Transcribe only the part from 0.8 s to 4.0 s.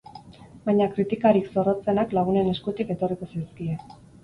kritikarik zorrotzenak lagunen eskutik etorriko zaizkie.